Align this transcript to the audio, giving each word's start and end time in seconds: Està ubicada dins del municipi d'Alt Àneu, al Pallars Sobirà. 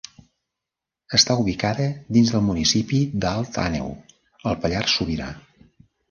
Està 1.17 1.33
ubicada 1.41 1.83
dins 2.17 2.31
del 2.35 2.41
municipi 2.47 3.01
d'Alt 3.25 3.59
Àneu, 3.65 3.91
al 4.53 4.57
Pallars 4.65 4.97
Sobirà. 5.01 5.29